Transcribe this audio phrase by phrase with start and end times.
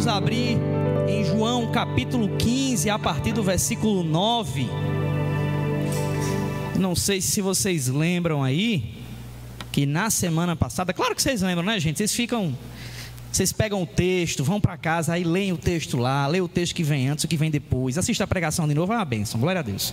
[0.00, 0.56] vamos abrir
[1.06, 4.66] em João capítulo 15, a partir do versículo 9.
[6.78, 8.94] Não sei se vocês lembram aí,
[9.70, 11.98] que na semana passada, claro que vocês lembram, né, gente?
[11.98, 12.56] Vocês ficam
[13.30, 16.74] vocês pegam o texto, vão para casa, aí leem o texto lá, leem o texto
[16.74, 19.38] que vem antes, o que vem depois, assista a pregação de novo, é uma bênção,
[19.38, 19.92] glória a Deus.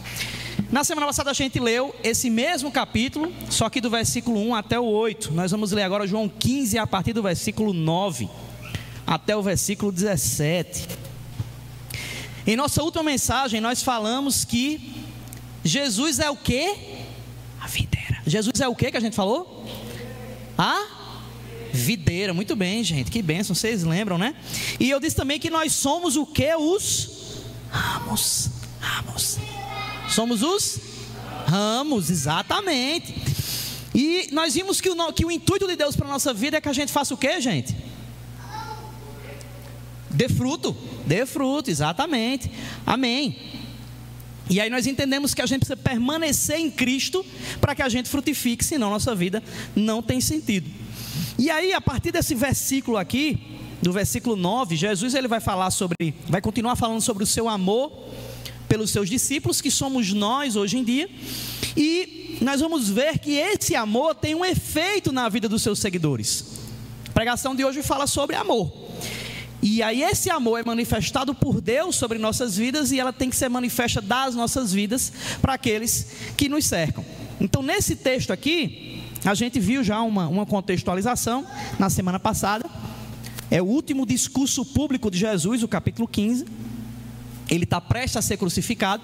[0.71, 4.79] Na semana passada a gente leu esse mesmo capítulo, só que do versículo 1 até
[4.79, 5.33] o 8.
[5.33, 8.46] Nós vamos ler agora João 15 a partir do versículo 9
[9.07, 10.85] até o versículo 17.
[12.45, 14.93] Em nossa última mensagem nós falamos que
[15.63, 16.75] Jesus é o que?
[17.61, 18.21] A videira.
[18.27, 19.65] Jesus é o que que a gente falou?
[20.57, 20.85] A
[21.71, 22.33] videira.
[22.33, 23.09] Muito bem, gente.
[23.09, 23.55] Que bênção.
[23.55, 24.35] Vocês lembram, né?
[24.79, 26.53] E eu disse também que nós somos o que?
[26.55, 27.09] Os
[27.69, 28.49] ramos.
[28.79, 29.37] Ramos.
[30.09, 30.79] Somos os
[31.45, 33.15] ramos, exatamente.
[33.95, 36.61] E nós vimos que o, que o intuito de Deus para a nossa vida é
[36.61, 37.86] que a gente faça o que, gente?
[40.17, 40.75] Dê fruto.
[41.05, 42.49] Dê fruto, exatamente.
[42.83, 43.37] Amém.
[44.49, 47.23] E aí nós entendemos que a gente precisa permanecer em Cristo
[47.61, 49.43] para que a gente frutifique, senão nossa vida
[49.75, 50.67] não tem sentido.
[51.37, 53.37] E aí, a partir desse versículo aqui,
[53.79, 57.91] do versículo 9, Jesus ele vai falar sobre, vai continuar falando sobre o seu amor
[58.67, 61.07] pelos seus discípulos, que somos nós hoje em dia,
[61.75, 66.43] e nós vamos ver que esse amor tem um efeito na vida dos seus seguidores.
[67.07, 68.86] A pregação de hoje fala sobre amor.
[69.61, 73.35] E aí esse amor é manifestado por Deus sobre nossas vidas e ela tem que
[73.35, 77.03] ser manifesta das nossas vidas para aqueles que nos cercam.
[77.41, 81.45] Então nesse texto aqui, a gente viu já uma, uma contextualização
[81.79, 82.69] na semana passada.
[83.49, 86.45] É o último discurso público de Jesus, o capítulo 15.
[87.49, 89.03] Ele está prestes a ser crucificado.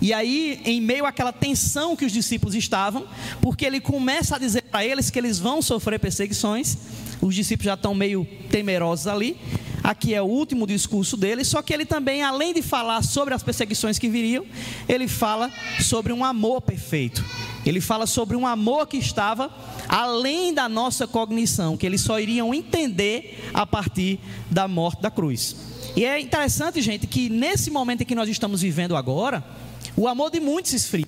[0.00, 3.06] E aí, em meio àquela tensão que os discípulos estavam,
[3.40, 6.76] porque ele começa a dizer para eles que eles vão sofrer perseguições,
[7.20, 9.36] os discípulos já estão meio temerosos ali.
[9.82, 13.42] Aqui é o último discurso dele, só que ele também, além de falar sobre as
[13.42, 14.44] perseguições que viriam,
[14.88, 15.50] ele fala
[15.80, 17.24] sobre um amor perfeito.
[17.64, 19.50] Ele fala sobre um amor que estava
[19.88, 24.20] além da nossa cognição, que eles só iriam entender a partir
[24.50, 25.56] da morte da cruz.
[25.98, 29.44] E é interessante, gente, que nesse momento em que nós estamos vivendo agora,
[29.96, 31.04] o amor de muitos esfria.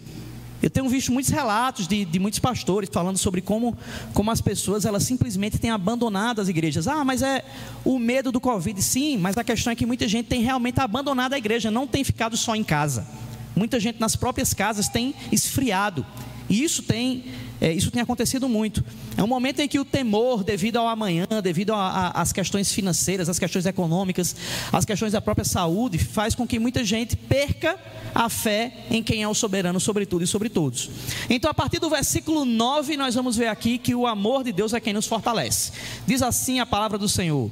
[0.60, 3.78] Eu tenho visto muitos relatos de, de, muitos pastores falando sobre como,
[4.12, 6.88] como as pessoas elas simplesmente têm abandonado as igrejas.
[6.88, 7.44] Ah, mas é
[7.84, 8.82] o medo do Covid.
[8.82, 12.02] Sim, mas a questão é que muita gente tem realmente abandonado a igreja, não tem
[12.02, 13.06] ficado só em casa.
[13.54, 16.04] Muita gente nas próprias casas tem esfriado,
[16.50, 17.26] e isso tem,
[17.60, 18.84] é, isso tem acontecido muito.
[19.16, 23.38] É um momento em que o temor, devido ao amanhã, devido às questões financeiras, às
[23.38, 24.34] questões econômicas,
[24.72, 27.78] às questões da própria saúde, faz com que muita gente perca
[28.12, 30.90] a fé em quem é o soberano sobre tudo e sobre todos.
[31.30, 34.74] Então, a partir do versículo 9, nós vamos ver aqui que o amor de Deus
[34.74, 35.70] é quem nos fortalece.
[36.04, 37.48] Diz assim a palavra do Senhor.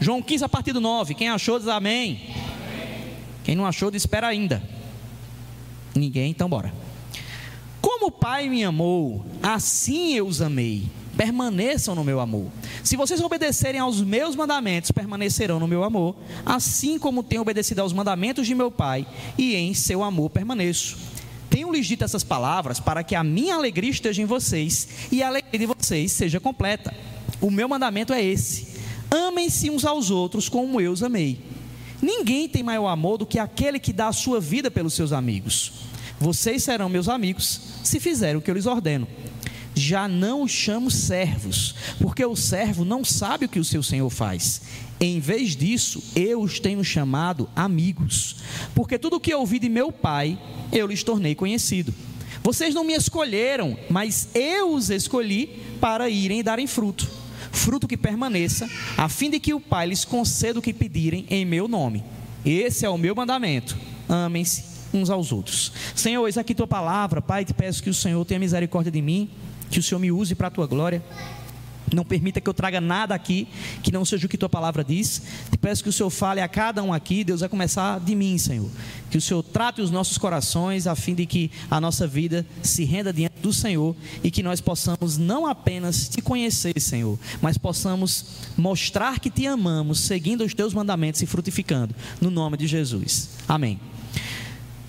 [0.00, 1.14] João 15, a partir do 9.
[1.14, 2.34] Quem achou, diz amém.
[3.44, 4.60] Quem não achou, diz espera ainda.
[5.94, 6.79] Ninguém, então bora.
[8.00, 10.84] Como o Pai me amou, assim eu os amei.
[11.18, 12.46] Permaneçam no meu amor.
[12.82, 16.16] Se vocês obedecerem aos meus mandamentos, permanecerão no meu amor,
[16.46, 19.06] assim como tenho obedecido aos mandamentos de meu Pai,
[19.36, 20.96] e em seu amor permaneço.
[21.50, 25.58] Tenho-lhes dito essas palavras para que a minha alegria esteja em vocês e a alegria
[25.58, 26.94] de vocês seja completa.
[27.38, 28.66] O meu mandamento é esse:
[29.10, 31.38] amem-se uns aos outros como eu os amei.
[32.00, 35.89] Ninguém tem maior amor do que aquele que dá a sua vida pelos seus amigos.
[36.20, 39.08] Vocês serão meus amigos se fizerem o que eu lhes ordeno.
[39.74, 44.10] Já não os chamo servos, porque o servo não sabe o que o seu senhor
[44.10, 44.60] faz.
[45.00, 48.36] Em vez disso, eu os tenho chamado amigos,
[48.74, 50.38] porque tudo o que ouvi de meu pai,
[50.70, 51.94] eu lhes tornei conhecido.
[52.42, 57.08] Vocês não me escolheram, mas eu os escolhi para irem e darem fruto,
[57.50, 61.46] fruto que permaneça, a fim de que o Pai lhes conceda o que pedirem em
[61.46, 62.04] meu nome.
[62.44, 63.76] Esse é o meu mandamento:
[64.08, 65.72] amem-se uns aos outros.
[65.94, 69.30] Senhor, eis aqui tua palavra, Pai, te peço que o Senhor tenha misericórdia de mim,
[69.70, 71.02] que o Senhor me use para a tua glória.
[71.92, 73.48] Não permita que eu traga nada aqui
[73.82, 75.22] que não seja o que tua palavra diz.
[75.50, 77.24] Te peço que o Senhor fale a cada um aqui.
[77.24, 78.70] Deus vai começar de mim, Senhor.
[79.10, 82.84] Que o Senhor trate os nossos corações a fim de que a nossa vida se
[82.84, 88.24] renda diante do Senhor e que nós possamos não apenas te conhecer, Senhor, mas possamos
[88.56, 91.94] mostrar que te amamos, seguindo os teus mandamentos e frutificando.
[92.20, 93.30] No nome de Jesus.
[93.48, 93.80] Amém.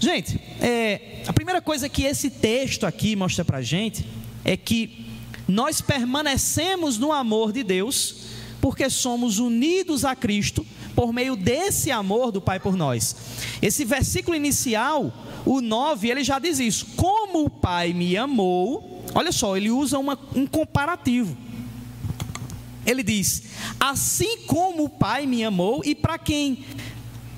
[0.02, 4.04] Gente, é, a primeira coisa que esse texto aqui mostra para gente
[4.44, 5.06] é que
[5.48, 8.16] nós permanecemos no amor de Deus
[8.60, 10.66] porque somos unidos a Cristo
[10.96, 13.16] por meio desse amor do Pai por nós.
[13.62, 15.14] Esse versículo inicial,
[15.46, 16.88] o 9, ele já diz isso.
[16.96, 21.38] Como o Pai me amou, olha só, ele usa uma, um comparativo.
[22.88, 23.44] Ele diz:
[23.80, 26.66] Assim como o Pai me amou, e para quem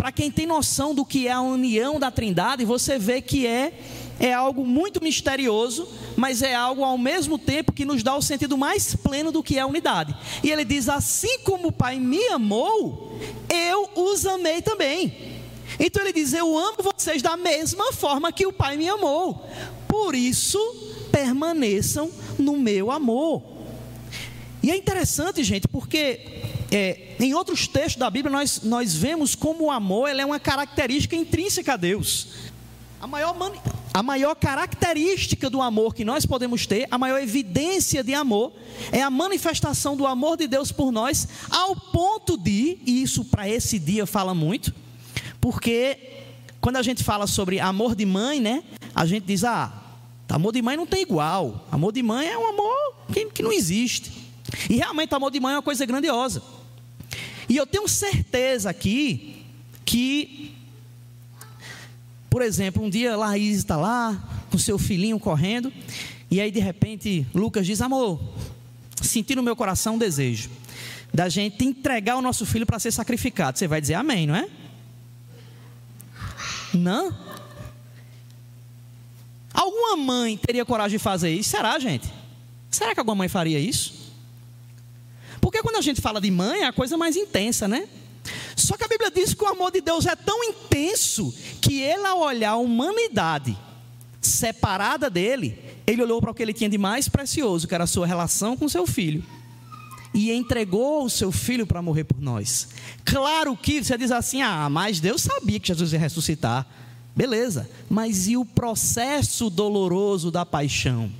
[0.03, 3.71] para quem tem noção do que é a união da Trindade, você vê que é
[4.19, 8.57] é algo muito misterioso, mas é algo ao mesmo tempo que nos dá o sentido
[8.57, 10.13] mais pleno do que é a unidade.
[10.43, 13.17] E ele diz: Assim como o Pai me amou,
[13.47, 15.39] eu os amei também.
[15.79, 19.49] Então ele diz: Eu amo vocês da mesma forma que o Pai me amou.
[19.87, 20.59] Por isso,
[21.13, 23.41] permaneçam no meu amor.
[24.61, 26.43] E é interessante, gente, porque
[26.75, 31.15] é, em outros textos da Bíblia nós, nós vemos como o amor é uma característica
[31.15, 32.29] intrínseca a Deus.
[32.99, 33.59] A maior, mani
[33.93, 38.51] a maior característica do amor que nós podemos ter, a maior evidência de amor,
[38.91, 43.47] é a manifestação do amor de Deus por nós, ao ponto de, e isso para
[43.47, 44.73] esse dia fala muito,
[45.39, 45.99] porque
[46.59, 48.63] quando a gente fala sobre amor de mãe, né,
[48.95, 49.71] a gente diz, ah,
[50.27, 53.51] amor de mãe não tem igual, amor de mãe é um amor que, que não
[53.51, 54.11] existe.
[54.69, 56.41] E realmente amor de mãe é uma coisa grandiosa.
[57.47, 59.45] E eu tenho certeza aqui
[59.85, 60.53] que
[62.33, 64.19] por exemplo, um dia Laís está lá,
[64.49, 65.71] com seu filhinho correndo,
[66.31, 68.19] e aí de repente Lucas diz: Amor,
[68.99, 70.49] senti no meu coração um desejo
[71.13, 73.59] da gente entregar o nosso filho para ser sacrificado.
[73.59, 74.49] Você vai dizer amém, não é?
[76.73, 77.15] Não?
[79.53, 81.51] Alguma mãe teria coragem de fazer isso?
[81.51, 82.11] Será, gente?
[82.71, 84.02] Será que alguma mãe faria isso?
[85.53, 87.87] Porque quando a gente fala de mãe, é a coisa mais intensa, né?
[88.55, 92.07] Só que a Bíblia diz que o amor de Deus é tão intenso que ele,
[92.07, 93.55] ao olhar a humanidade
[94.19, 97.87] separada dele, ele olhou para o que ele tinha de mais precioso, que era a
[97.87, 99.23] sua relação com seu filho,
[100.11, 102.69] e entregou o seu filho para morrer por nós.
[103.05, 106.65] Claro que você diz assim: ah, mas Deus sabia que Jesus ia ressuscitar.
[107.15, 111.11] Beleza, mas e o processo doloroso da paixão?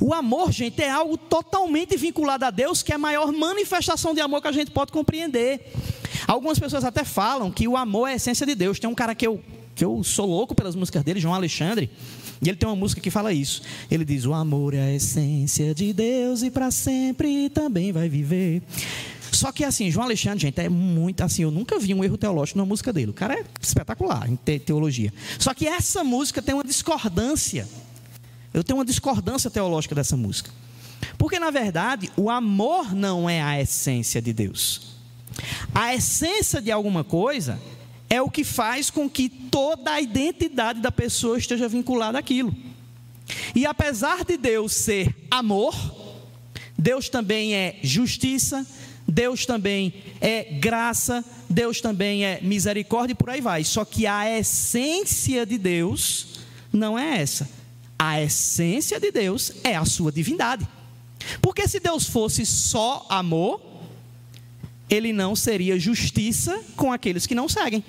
[0.00, 4.20] O amor, gente, é algo totalmente vinculado a Deus, que é a maior manifestação de
[4.20, 5.72] amor que a gente pode compreender.
[6.26, 8.78] Algumas pessoas até falam que o amor é a essência de Deus.
[8.78, 9.40] Tem um cara que eu,
[9.74, 11.90] que eu sou louco pelas músicas dele, João Alexandre,
[12.42, 13.62] e ele tem uma música que fala isso.
[13.90, 18.62] Ele diz: O amor é a essência de Deus e para sempre também vai viver.
[19.32, 22.58] Só que assim, João Alexandre, gente, é muito assim, eu nunca vi um erro teológico
[22.58, 23.10] na música dele.
[23.10, 25.12] O cara é espetacular em teologia.
[25.38, 27.68] Só que essa música tem uma discordância
[28.56, 30.50] eu tenho uma discordância teológica dessa música.
[31.18, 34.96] Porque, na verdade, o amor não é a essência de Deus.
[35.74, 37.60] A essência de alguma coisa
[38.08, 42.56] é o que faz com que toda a identidade da pessoa esteja vinculada àquilo.
[43.54, 45.74] E apesar de Deus ser amor,
[46.78, 48.66] Deus também é justiça,
[49.06, 53.64] Deus também é graça, Deus também é misericórdia e por aí vai.
[53.64, 56.40] Só que a essência de Deus
[56.72, 57.55] não é essa.
[57.98, 60.66] A essência de Deus é a sua divindade.
[61.40, 63.60] Porque se Deus fosse só amor,
[64.88, 67.84] ele não seria justiça com aqueles que não seguem.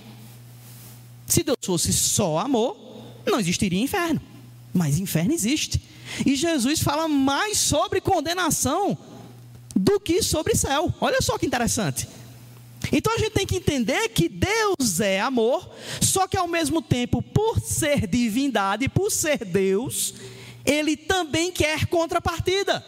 [1.25, 2.77] Se Deus fosse só amor,
[3.25, 4.21] não existiria inferno.
[4.73, 5.81] Mas inferno existe.
[6.25, 8.97] E Jesus fala mais sobre condenação
[9.75, 10.93] do que sobre céu.
[10.99, 12.07] Olha só que interessante.
[12.91, 15.69] Então a gente tem que entender que Deus é amor,
[16.01, 20.13] só que ao mesmo tempo, por ser divindade, por ser Deus,
[20.65, 22.85] ele também quer contrapartida.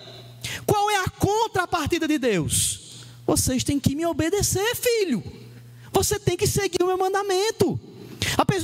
[0.66, 3.06] Qual é a contrapartida de Deus?
[3.25, 5.24] Vocês têm que me obedecer, filho.
[5.92, 7.80] Você tem que seguir o meu mandamento.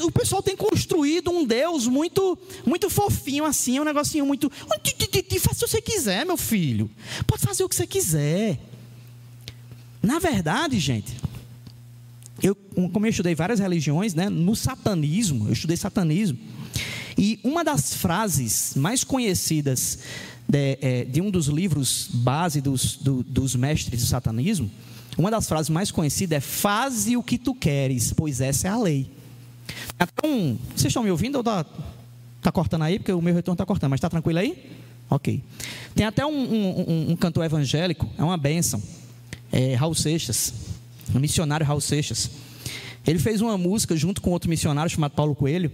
[0.03, 4.49] O pessoal tem construído um Deus muito, muito fofinho assim, um negocinho muito.
[4.49, 6.89] Faça o que você quiser, meu filho.
[7.27, 8.59] Pode fazer o que você quiser.
[10.05, 11.15] Na verdade, gente,
[12.41, 12.53] eu,
[12.93, 16.37] como eu estudei várias religiões, né, no satanismo, eu estudei satanismo,
[17.17, 19.97] e uma das frases mais conhecidas
[20.47, 24.69] de, é, de um dos livros base dos, do, dos mestres do satanismo,
[25.17, 28.77] uma das frases mais conhecidas é: Faze o que tu queres, pois essa é a
[28.77, 29.09] lei.
[29.95, 31.65] Então, vocês estão me ouvindo ou está
[32.43, 32.99] tá cortando aí?
[32.99, 34.69] Porque o meu retorno está cortando, mas está tranquilo aí?
[35.09, 35.41] Ok.
[35.95, 38.79] Tem até um, um, um, um cantor evangélico, é uma bênção
[39.55, 40.53] é, Raul Seixas,
[41.13, 42.29] o missionário Raul Seixas.
[43.07, 45.71] Ele fez uma música junto com outro missionário chamado Paulo Coelho,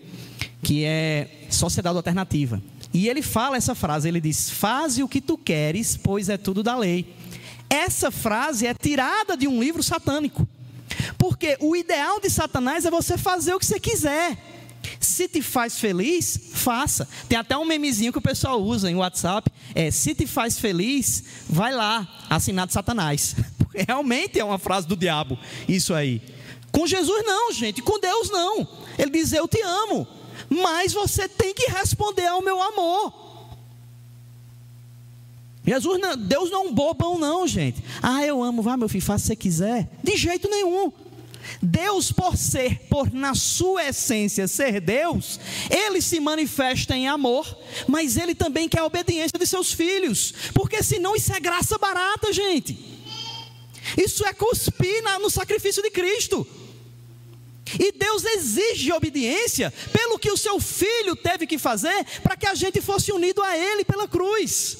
[0.61, 2.61] que é Sociedade Alternativa.
[2.93, 6.61] E ele fala essa frase, ele diz: "Faze o que tu queres, pois é tudo
[6.61, 7.15] da lei".
[7.67, 10.47] Essa frase é tirada de um livro satânico.
[11.17, 14.37] Porque o ideal de Satanás é você fazer o que você quiser.
[14.99, 17.07] Se te faz feliz, faça.
[17.27, 19.51] Tem até um memezinho que o pessoal usa em WhatsApp.
[19.75, 23.35] É, se te faz feliz, vai lá, assinado Satanás.
[23.87, 26.21] Realmente é uma frase do diabo, isso aí.
[26.71, 28.67] Com Jesus não, gente, com Deus não.
[28.97, 30.07] Ele diz: Eu te amo,
[30.49, 33.21] mas você tem que responder ao meu amor.
[35.65, 37.83] Jesus, não, Deus não é um bobão, não, gente.
[38.01, 39.89] Ah, eu amo, vá, meu filho, faça o que você quiser.
[40.03, 40.91] De jeito nenhum.
[41.61, 47.57] Deus, por ser, por na sua essência ser Deus, ele se manifesta em amor,
[47.87, 52.31] mas ele também quer a obediência de seus filhos, porque senão isso é graça barata,
[52.31, 52.77] gente.
[53.97, 56.47] Isso é cuspir no sacrifício de Cristo.
[57.79, 62.55] E Deus exige obediência pelo que o seu filho teve que fazer para que a
[62.55, 64.77] gente fosse unido a ele pela cruz.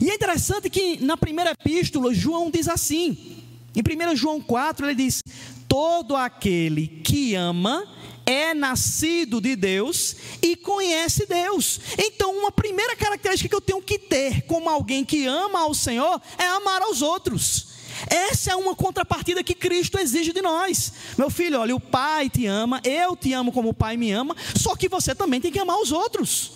[0.00, 3.27] E é interessante que na primeira epístola, João diz assim:
[3.74, 5.22] em 1 João 4, ele diz:
[5.68, 7.86] Todo aquele que ama
[8.24, 11.80] é nascido de Deus e conhece Deus.
[11.96, 16.20] Então, uma primeira característica que eu tenho que ter como alguém que ama ao Senhor
[16.36, 17.68] é amar aos outros.
[18.06, 20.92] Essa é uma contrapartida que Cristo exige de nós.
[21.16, 24.36] Meu filho, olha, o Pai te ama, eu te amo como o Pai me ama,
[24.54, 26.52] só que você também tem que amar os outros.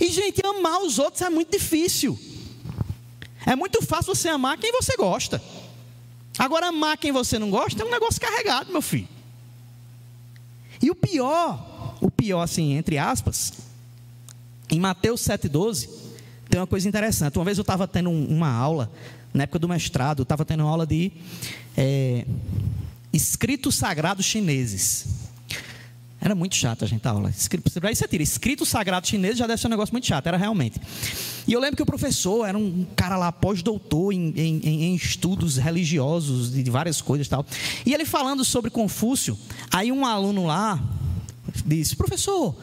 [0.00, 2.18] E, gente, amar os outros é muito difícil.
[3.46, 5.42] É muito fácil você amar quem você gosta.
[6.38, 9.08] Agora, amar quem você não gosta é um negócio carregado, meu filho.
[10.82, 13.52] E o pior, o pior, assim, entre aspas,
[14.68, 15.88] em Mateus 7,12,
[16.48, 17.38] tem uma coisa interessante.
[17.38, 18.90] Uma vez eu estava tendo uma aula,
[19.32, 21.12] na época do mestrado, eu estava tendo uma aula de
[21.76, 22.26] é,
[23.12, 25.23] escritos sagrados chineses.
[26.24, 27.28] Era muito chato a gente a aula.
[27.28, 30.80] Aí você tira, escrito sagrado chinês já deve ser um negócio muito chato, era realmente.
[31.46, 35.58] E eu lembro que o professor era um cara lá, pós-doutor em, em, em, estudos
[35.58, 37.44] religiosos, de várias coisas e tal.
[37.84, 39.38] E ele falando sobre Confúcio,
[39.70, 40.82] aí um aluno lá
[41.66, 42.56] disse, professor,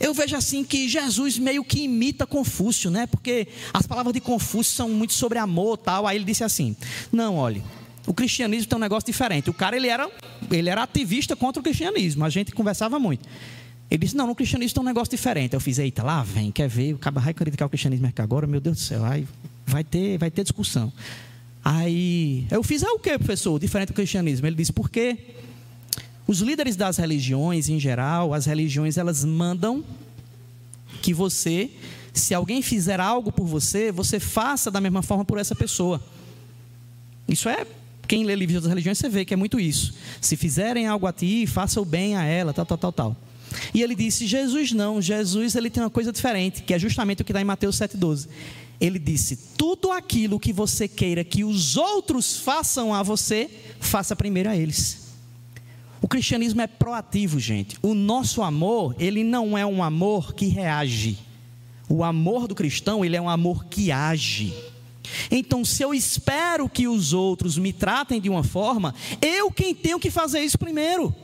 [0.00, 3.06] eu vejo assim que Jesus meio que imita Confúcio, né?
[3.06, 6.04] Porque as palavras de Confúcio são muito sobre amor tal.
[6.04, 6.76] Aí ele disse assim:
[7.12, 7.62] Não, olhe,
[8.06, 9.48] o cristianismo tem um negócio diferente.
[9.50, 10.10] O cara ele era,
[10.50, 12.24] ele era ativista contra o cristianismo.
[12.24, 13.26] A gente conversava muito.
[13.90, 15.54] Ele disse: Não, no cristianismo tem um negócio diferente.
[15.54, 16.94] Eu fiz: Eita, lá vem, quer ver?
[16.94, 19.26] O cara vai criticar o cristianismo aqui agora, meu Deus do céu, aí
[19.66, 20.92] vai ter, vai ter discussão.
[21.64, 23.58] Aí eu fiz: É o que, professor?
[23.58, 24.46] Diferente do cristianismo.
[24.46, 25.16] Ele disse: Porque
[26.26, 29.82] os líderes das religiões, em geral, as religiões, elas mandam
[31.00, 31.70] que você,
[32.12, 36.02] se alguém fizer algo por você, você faça da mesma forma por essa pessoa.
[37.28, 37.66] Isso é
[38.14, 39.92] quem lê livros das religiões, você vê que é muito isso.
[40.20, 43.16] Se fizerem algo a ti, faça o bem a ela, tal, tal, tal, tal.
[43.74, 47.24] E ele disse: Jesus não, Jesus ele tem uma coisa diferente, que é justamente o
[47.24, 48.28] que está em Mateus 7,12.
[48.80, 54.48] Ele disse: Tudo aquilo que você queira que os outros façam a você, faça primeiro
[54.48, 55.08] a eles.
[56.00, 57.76] O cristianismo é proativo, gente.
[57.82, 61.18] O nosso amor, ele não é um amor que reage.
[61.88, 64.54] O amor do cristão, ele é um amor que age.
[65.30, 70.00] Então, se eu espero que os outros me tratem de uma forma, eu quem tenho
[70.00, 71.14] que fazer isso primeiro.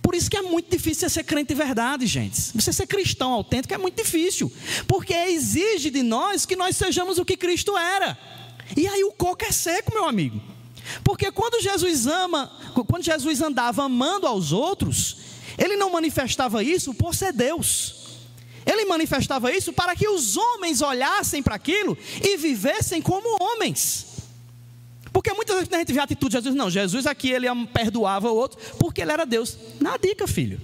[0.00, 2.52] Por isso que é muito difícil ser crente de verdade, gente.
[2.54, 4.52] Você ser cristão autêntico é muito difícil,
[4.86, 8.18] porque exige de nós que nós sejamos o que Cristo era.
[8.76, 10.40] E aí o coco é seco, meu amigo.
[11.04, 12.50] Porque quando Jesus ama,
[12.86, 15.16] quando Jesus andava amando aos outros,
[15.58, 18.01] ele não manifestava isso por ser Deus.
[18.64, 24.06] Ele manifestava isso para que os homens olhassem para aquilo e vivessem como homens.
[25.12, 28.30] Porque muitas vezes a gente vê a atitude de Jesus, não, Jesus aqui ele perdoava
[28.30, 29.56] o outro porque ele era Deus.
[29.80, 30.60] Na dica, filho.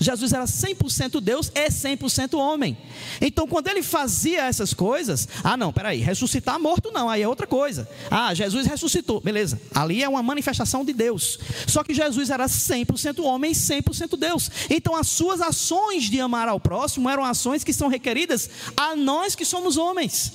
[0.00, 2.76] Jesus era 100% Deus e 100% homem.
[3.20, 7.46] Então, quando ele fazia essas coisas, ah, não, peraí, ressuscitar morto não, aí é outra
[7.46, 7.86] coisa.
[8.10, 9.60] Ah, Jesus ressuscitou, beleza.
[9.74, 11.38] Ali é uma manifestação de Deus.
[11.66, 14.50] Só que Jesus era 100% homem e 100% Deus.
[14.70, 19.34] Então, as suas ações de amar ao próximo eram ações que são requeridas a nós
[19.34, 20.32] que somos homens.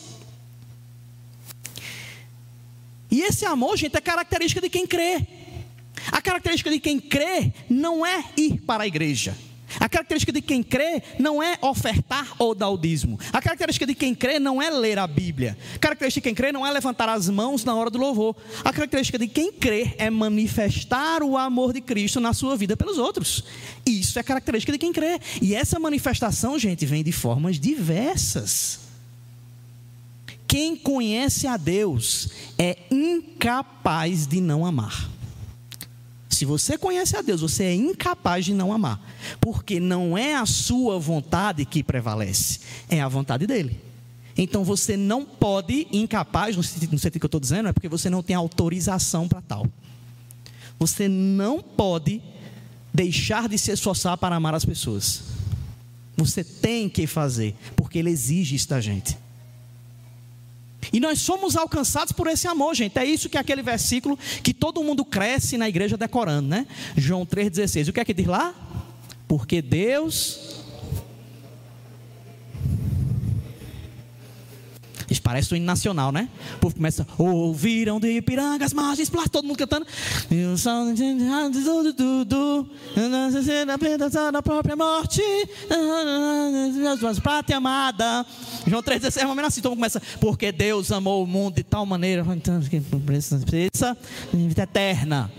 [3.09, 5.25] E esse amor, gente, é característica de quem crê.
[6.11, 9.35] A característica de quem crê não é ir para a igreja.
[9.79, 13.19] A característica de quem crê não é ofertar ou dar o dízimo.
[13.31, 15.57] A característica de quem crê não é ler a Bíblia.
[15.75, 18.35] A característica de quem crê não é levantar as mãos na hora do louvor.
[18.63, 22.97] A característica de quem crê é manifestar o amor de Cristo na sua vida pelos
[22.97, 23.43] outros.
[23.85, 25.19] Isso é característica de quem crê.
[25.41, 28.79] E essa manifestação, gente, vem de formas diversas.
[30.47, 35.14] Quem conhece a Deus é incapaz de não amar.
[36.35, 38.99] Se você conhece a Deus, você é incapaz de não amar,
[39.39, 43.79] porque não é a sua vontade que prevalece, é a vontade dele.
[44.37, 48.21] Então você não pode, incapaz, no sentido, que eu estou dizendo, é porque você não
[48.21, 49.65] tem autorização para tal.
[50.77, 52.21] Você não pode
[52.93, 55.21] deixar de se esforçar para amar as pessoas.
[56.17, 59.17] Você tem que fazer, porque ele exige isso da gente.
[60.91, 62.97] E nós somos alcançados por esse amor, gente.
[62.97, 66.67] É isso que é aquele versículo que todo mundo cresce na igreja decorando, né?
[66.95, 67.89] João 3,16.
[67.89, 68.53] O que é que diz lá?
[69.27, 70.64] Porque Deus.
[75.09, 76.29] Isso parece um hino nacional, né?
[76.55, 79.85] O povo começa, ouviram de Ipiranga as margens, plá, todo mundo cantando.
[84.31, 85.21] da própria morte,
[87.21, 88.25] prata amada.
[88.67, 91.85] João 3,16 é uma assim, todo mundo começa, porque Deus amou o mundo de tal
[91.85, 92.59] maneira, então,
[94.33, 95.31] vida eterna.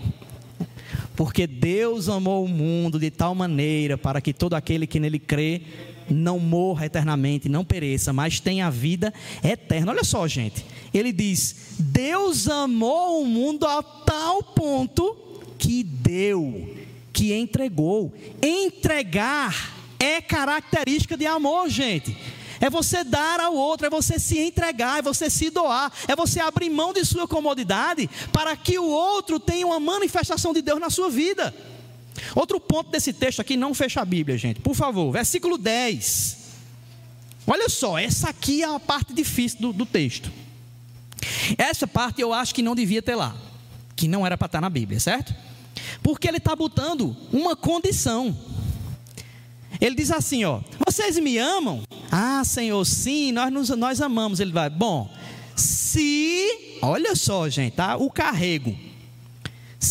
[1.15, 5.63] Porque Deus amou o mundo de tal maneira para que todo aquele que nele crê
[6.09, 9.91] não morra eternamente, não pereça, mas tenha vida eterna.
[9.91, 10.65] Olha só, gente.
[10.93, 15.15] Ele diz: Deus amou o mundo a tal ponto
[15.57, 16.75] que deu,
[17.11, 18.13] que entregou.
[18.41, 22.15] Entregar é característica de amor, gente.
[22.59, 26.39] É você dar ao outro, é você se entregar, é você se doar, é você
[26.39, 30.89] abrir mão de sua comodidade para que o outro tenha uma manifestação de Deus na
[30.89, 31.53] sua vida.
[32.35, 36.37] Outro ponto desse texto aqui, não fecha a Bíblia, gente, por favor, versículo 10.
[37.45, 40.31] Olha só, essa aqui é a parte difícil do, do texto.
[41.57, 43.35] Essa parte eu acho que não devia ter lá,
[43.95, 45.33] que não era para estar na Bíblia, certo?
[46.03, 48.37] Porque ele está botando uma condição.
[49.79, 51.83] Ele diz assim: ó, vocês me amam?
[52.11, 54.39] Ah, Senhor, sim, nós, nos, nós amamos.
[54.39, 55.09] Ele vai, bom,
[55.55, 57.95] se, olha só, gente, tá?
[57.97, 58.86] O carrego.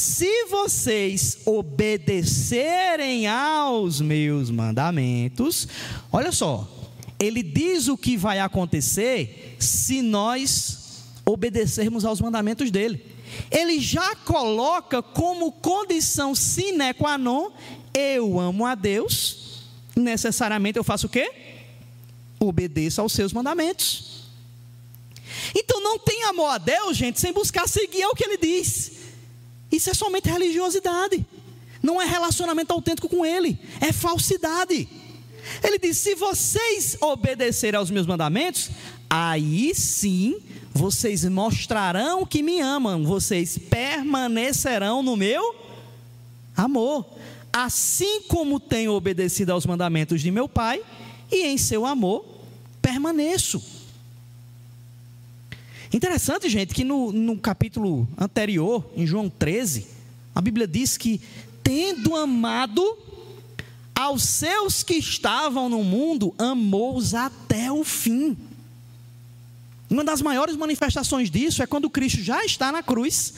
[0.06, 5.66] Se vocês obedecerem aos meus mandamentos,
[6.12, 6.68] olha só,
[7.18, 13.04] ele diz o que vai acontecer se nós obedecermos aos mandamentos dele.
[13.50, 17.50] Ele já coloca como condição sine qua non:
[17.92, 19.46] eu amo a Deus
[19.96, 21.32] necessariamente eu faço o quê?
[22.38, 24.24] Obedeço aos seus mandamentos.
[25.54, 28.95] Então não tem amor a Deus, gente, sem buscar seguir o que ele diz.
[29.70, 31.24] Isso é somente religiosidade.
[31.82, 34.88] Não é relacionamento autêntico com ele, é falsidade.
[35.62, 38.70] Ele diz: se vocês obedecerem aos meus mandamentos,
[39.08, 40.38] aí sim
[40.72, 45.54] vocês mostrarão que me amam, vocês permanecerão no meu
[46.56, 47.06] amor
[47.56, 50.82] assim como tenho obedecido aos mandamentos de meu Pai,
[51.32, 52.22] e em seu amor
[52.82, 53.62] permaneço.
[55.92, 59.86] Interessante, gente, que no, no capítulo anterior, em João 13,
[60.34, 61.20] a Bíblia diz que,
[61.62, 62.82] tendo amado
[63.94, 68.36] aos seus que estavam no mundo, amou-os até o fim.
[69.88, 73.32] Uma das maiores manifestações disso é quando Cristo já está na cruz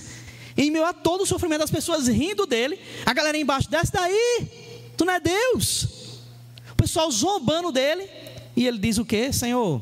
[0.57, 4.49] em meio a todo o sofrimento das pessoas rindo dele, a galera embaixo, desce daí,
[4.97, 5.85] tu não é Deus.
[6.73, 8.09] O pessoal zombando dele,
[8.57, 9.33] e ele diz o que?
[9.33, 9.81] Senhor,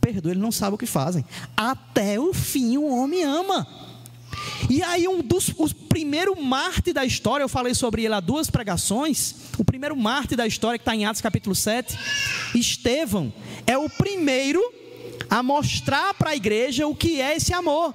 [0.00, 1.24] perdoa, ele não sabe o que fazem.
[1.56, 3.66] Até o fim o homem ama.
[4.68, 8.48] E aí, um dos os primeiro Marte da história, eu falei sobre ele há duas
[8.48, 9.34] pregações.
[9.58, 11.98] O primeiro Marte da história, que está em Atos capítulo 7,
[12.54, 13.32] Estevão,
[13.66, 14.62] é o primeiro
[15.28, 17.94] a mostrar para a igreja o que é esse amor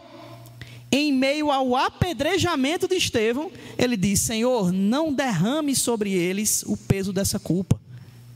[0.92, 7.12] em meio ao apedrejamento de Estevão, ele diz: Senhor, não derrame sobre eles o peso
[7.12, 7.80] dessa culpa.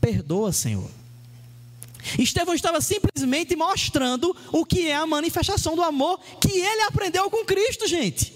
[0.00, 0.99] Perdoa, Senhor.
[2.18, 7.44] Estevão estava simplesmente mostrando o que é a manifestação do amor que ele aprendeu com
[7.44, 8.32] Cristo, gente.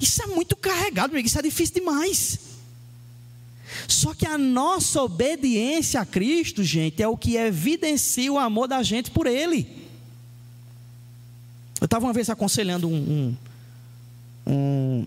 [0.00, 2.38] Isso é muito carregado, amigo, isso é difícil demais.
[3.86, 8.82] Só que a nossa obediência a Cristo, gente, é o que evidencia o amor da
[8.82, 9.80] gente por Ele.
[11.80, 13.36] Eu estava uma vez aconselhando um,
[14.46, 15.06] um, um,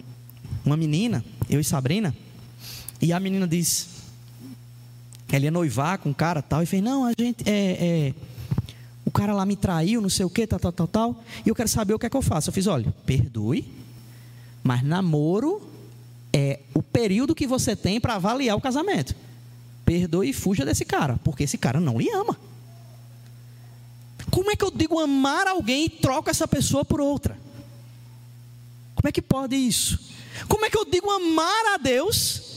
[0.65, 2.15] uma menina, eu e Sabrina,
[3.01, 3.92] e a menina disse,
[5.35, 8.13] ela ia noivar com um cara tal, e fez, não, a gente, é, é,
[9.05, 11.55] o cara lá me traiu, não sei o que, tal, tal, tal, tal, e eu
[11.55, 12.49] quero saber o que é que eu faço.
[12.49, 13.65] Eu fiz, olha, perdoe,
[14.63, 15.61] mas namoro
[16.31, 19.15] é o período que você tem para avaliar o casamento.
[19.85, 22.37] Perdoe e fuja desse cara, porque esse cara não lhe ama.
[24.31, 27.37] Como é que eu digo amar alguém e troco essa pessoa por outra?
[28.95, 29.99] Como é que pode isso?
[30.47, 32.52] Como é que eu digo amar a Deus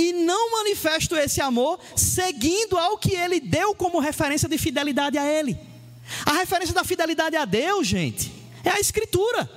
[0.00, 5.26] e não manifesto esse amor seguindo ao que Ele deu como referência de fidelidade a
[5.26, 5.58] Ele?
[6.24, 8.32] A referência da fidelidade a Deus, gente,
[8.64, 9.48] é a Escritura.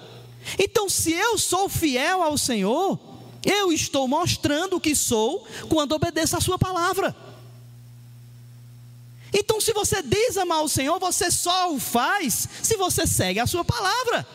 [0.59, 2.99] Então, se eu sou fiel ao Senhor,
[3.45, 7.15] eu estou mostrando o que sou quando obedeço a Sua palavra.
[9.33, 13.47] Então, se você diz amar o Senhor, você só o faz se você segue a
[13.47, 14.27] sua palavra.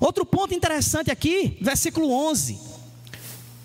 [0.00, 2.69] Outro ponto interessante aqui, versículo 11.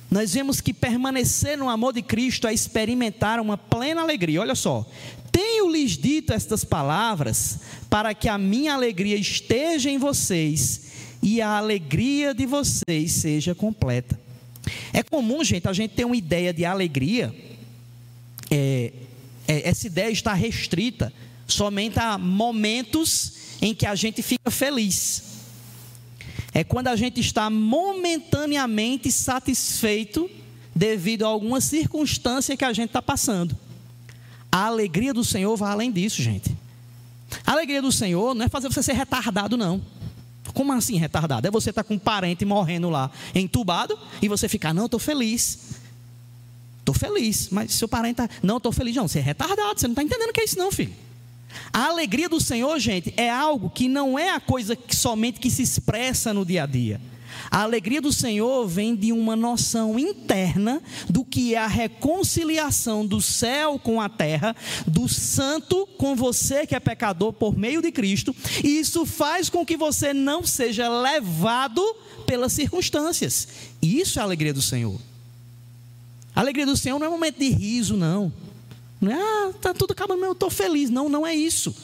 [0.10, 4.42] Nós vemos que permanecer no amor de Cristo é experimentar uma plena alegria.
[4.42, 4.86] Olha só.
[5.32, 10.82] Tenho-lhes dito estas palavras para que a minha alegria esteja em vocês
[11.22, 14.20] e a alegria de vocês seja completa.
[14.94, 17.36] É comum, gente, a gente ter uma ideia de alegria
[18.50, 18.94] é,
[19.48, 21.12] é, essa ideia está restrita
[21.48, 25.24] Somente há momentos em que a gente fica feliz.
[26.56, 30.32] É quando a gente está momentaneamente satisfeito
[30.74, 33.58] devido a alguma circunstância que a gente está passando.
[34.50, 36.56] A alegria do Senhor vai além disso, gente.
[37.46, 39.82] A alegria do Senhor não é fazer você ser retardado, não.
[40.54, 41.46] Como assim retardado?
[41.46, 45.00] É você estar tá com um parente morrendo lá, entubado, e você ficar, não, estou
[45.00, 45.60] feliz.
[46.80, 48.96] Estou feliz, mas seu parente está, não, estou feliz.
[48.96, 50.94] Não, você é retardado, você não está entendendo o que é isso, não, filho.
[51.72, 55.50] A alegria do Senhor, gente, é algo que não é a coisa que somente que
[55.50, 57.02] se expressa no dia a dia.
[57.50, 63.22] A alegria do Senhor vem de uma noção interna do que é a reconciliação do
[63.22, 64.56] céu com a terra,
[64.88, 69.66] do santo com você que é pecador por meio de Cristo, e isso faz com
[69.66, 71.82] que você não seja levado
[72.26, 73.48] pelas circunstâncias.
[73.82, 75.00] Isso é a alegria do Senhor.
[76.36, 78.32] A alegria do Senhor não é um momento de riso, não.
[79.06, 80.90] Não é, ah, tá tudo acabando, eu estou feliz.
[80.90, 81.76] Não, não é isso.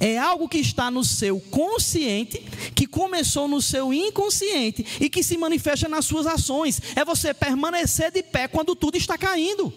[0.00, 2.38] É algo que está no seu consciente,
[2.74, 6.80] que começou no seu inconsciente e que se manifesta nas suas ações.
[6.96, 9.70] É você permanecer de pé quando tudo está caindo.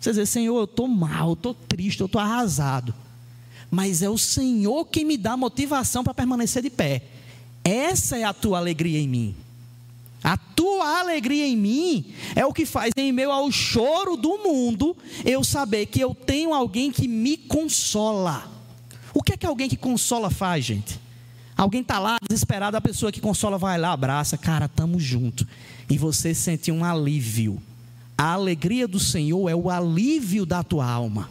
[0.00, 2.94] Você dizer, Senhor, eu estou mal, eu estou triste, eu estou arrasado.
[3.70, 7.02] Mas é o Senhor que me dá motivação para permanecer de pé.
[7.62, 9.36] Essa é a tua alegria em mim.
[10.22, 14.96] A tua alegria em mim é o que faz, em meio ao choro do mundo,
[15.24, 18.50] eu saber que eu tenho alguém que me consola.
[19.14, 21.00] O que é que alguém que consola faz, gente?
[21.56, 25.46] Alguém está lá desesperado, a pessoa que consola vai lá, abraça, cara, estamos junto.
[25.88, 27.62] E você sente um alívio.
[28.18, 31.30] A alegria do Senhor é o alívio da tua alma,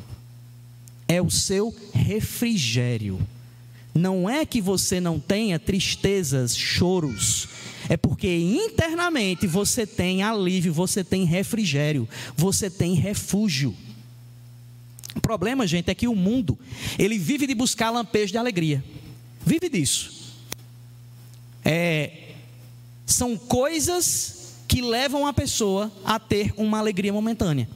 [1.07, 3.19] é o seu refrigério.
[3.93, 7.47] Não é que você não tenha tristezas, choros,
[7.89, 13.75] é porque internamente você tem alívio, você tem refrigério, você tem refúgio.
[15.15, 16.57] O problema, gente, é que o mundo,
[16.99, 18.83] ele vive de buscar lampejos de alegria.
[19.45, 20.33] Vive disso.
[21.63, 22.11] É,
[23.05, 27.69] são coisas que levam a pessoa a ter uma alegria momentânea.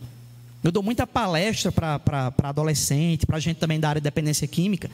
[0.62, 4.92] Eu dou muita palestra para adolescente, para gente também da área de dependência química.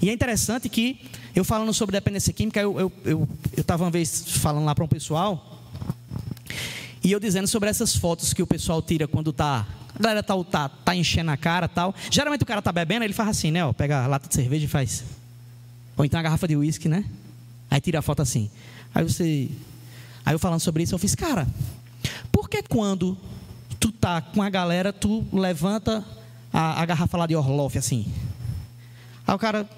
[0.00, 1.00] E é interessante que,
[1.34, 4.84] eu falando sobre dependência química, eu estava eu, eu, eu uma vez falando lá para
[4.84, 5.62] um pessoal,
[7.02, 9.66] e eu dizendo sobre essas fotos que o pessoal tira quando está
[9.98, 11.94] a galera tá, tá, tá enchendo a cara tal.
[12.10, 13.64] Geralmente o cara tá bebendo, ele faz assim, né?
[13.64, 15.02] Ó, pega a lata de cerveja e faz.
[15.96, 17.04] Ou então a garrafa de uísque, né?
[17.70, 18.50] Aí tira a foto assim.
[18.94, 19.48] Aí você.
[20.24, 21.46] Aí eu falando sobre isso, eu fiz, cara,
[22.30, 23.16] por que quando
[23.80, 26.04] tu tá com a galera, tu levanta
[26.52, 28.12] a, a garrafa lá de Orloff assim?
[29.26, 29.68] Aí o cara,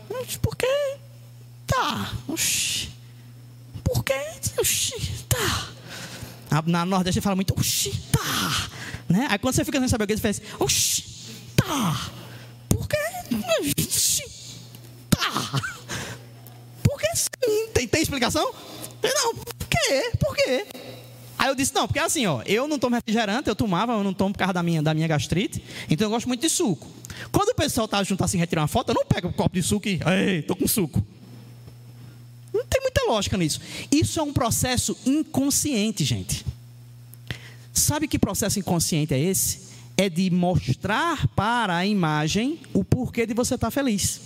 [0.42, 0.96] por que?
[1.66, 2.12] Tá.
[2.28, 2.90] Oxi.
[3.82, 4.14] Por que?
[4.58, 5.68] Oxi, tá.
[6.66, 8.68] Na Nordeste fala muito, oxi, tá.
[9.08, 9.26] Né?
[9.30, 11.04] Aí quando você fica sem saber o que ele faz, oxi,
[11.56, 12.10] tá.
[12.68, 12.96] Por que?
[13.80, 14.24] Oxi,
[15.08, 15.62] tá.
[16.82, 17.68] Por que sim?
[17.72, 18.52] Tem, tem explicação?
[19.02, 20.12] Não, por quê?
[20.18, 20.66] Por quê?
[21.38, 24.12] Aí eu disse, não, porque assim, ó, eu não tomo refrigerante, eu tomava, eu não
[24.12, 26.97] tomo por causa da minha, da minha gastrite, então eu gosto muito de suco.
[27.30, 29.62] Quando o pessoal tá junto assim, retirar uma foto, eu não pego um copo de
[29.62, 31.04] suco e, ei, tô com suco.
[32.52, 33.60] Não tem muita lógica nisso.
[33.90, 36.44] Isso é um processo inconsciente, gente.
[37.72, 39.68] Sabe que processo inconsciente é esse?
[39.96, 44.20] É de mostrar para a imagem o porquê de você estar feliz.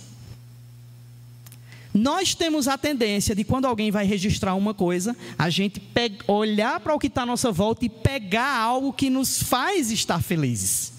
[1.93, 5.81] Nós temos a tendência de quando alguém vai registrar uma coisa, a gente
[6.27, 10.21] olhar para o que está à nossa volta e pegar algo que nos faz estar
[10.21, 10.92] felizes.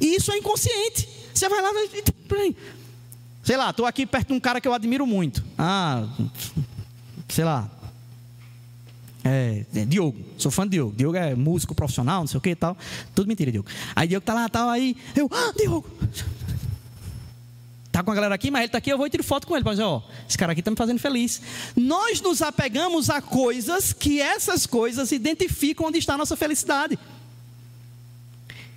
[0.00, 1.08] E isso é inconsciente.
[1.32, 1.70] Você vai lá,
[3.42, 5.44] sei lá, estou aqui perto de um cara que eu admiro muito.
[5.58, 6.08] Ah,
[7.28, 7.70] sei lá,
[9.24, 10.94] é, é, Diogo, sou fã de Diogo.
[10.94, 12.76] Diogo é músico profissional, não sei o que e tal.
[13.14, 13.66] Tudo mentira, Diogo.
[13.96, 15.88] Aí Diogo tá lá, tal, aí eu, ah, Diogo.
[17.90, 19.64] Tá com a galera aqui, mas ele tá aqui, eu vou tirar foto com ele.
[19.64, 21.40] Dizer, ó, esse cara aqui tá me fazendo feliz.
[21.74, 26.98] Nós nos apegamos a coisas que essas coisas identificam onde está a nossa felicidade.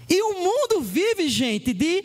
[0.10, 2.04] E o mundo vive, gente, de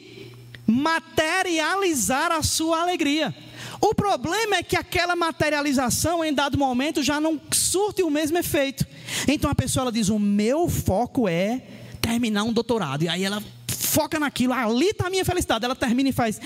[0.66, 3.34] materializar a sua alegria.
[3.80, 8.86] O problema é que aquela materialização, em dado momento, já não surte o mesmo efeito.
[9.26, 11.62] Então a pessoa ela diz: O meu foco é
[12.00, 13.02] terminar um doutorado.
[13.02, 15.64] E aí ela foca naquilo, ali está a minha felicidade.
[15.64, 16.40] Ela termina e faz: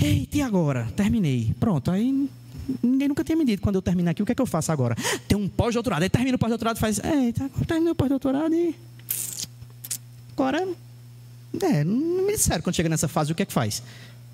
[0.00, 0.88] Eita, e agora?
[0.96, 1.52] Terminei.
[1.58, 2.28] Pronto, aí
[2.82, 4.70] ninguém nunca tinha me dito quando eu terminar aqui, o que é que eu faço
[4.70, 4.94] agora?
[5.26, 6.02] Tem um pós-doutorado.
[6.02, 8.74] Aí termina o pós-doutorado e faz: Eita, terminei o pós-doutorado e.
[10.42, 10.66] Agora.
[11.62, 13.82] É, não me disseram quando chega nessa fase o que é que faz